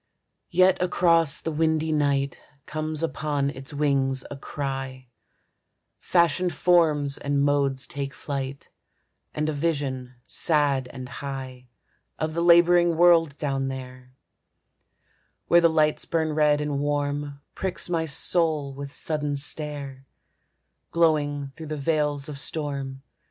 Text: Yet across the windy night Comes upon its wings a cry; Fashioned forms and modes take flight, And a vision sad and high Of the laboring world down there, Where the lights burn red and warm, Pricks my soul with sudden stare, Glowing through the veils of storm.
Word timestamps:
Yet 0.49 0.81
across 0.81 1.39
the 1.39 1.51
windy 1.51 1.91
night 1.91 2.35
Comes 2.65 3.03
upon 3.03 3.51
its 3.51 3.71
wings 3.71 4.25
a 4.31 4.35
cry; 4.35 5.09
Fashioned 5.99 6.55
forms 6.55 7.19
and 7.19 7.43
modes 7.43 7.85
take 7.85 8.15
flight, 8.15 8.69
And 9.35 9.47
a 9.47 9.53
vision 9.53 10.15
sad 10.25 10.87
and 10.91 11.07
high 11.07 11.67
Of 12.17 12.33
the 12.33 12.41
laboring 12.41 12.97
world 12.97 13.37
down 13.37 13.67
there, 13.67 14.15
Where 15.45 15.61
the 15.61 15.69
lights 15.69 16.05
burn 16.05 16.33
red 16.33 16.61
and 16.61 16.79
warm, 16.79 17.39
Pricks 17.53 17.87
my 17.87 18.05
soul 18.07 18.73
with 18.73 18.91
sudden 18.91 19.35
stare, 19.35 20.07
Glowing 20.89 21.51
through 21.55 21.67
the 21.67 21.77
veils 21.77 22.27
of 22.27 22.39
storm. 22.39 23.03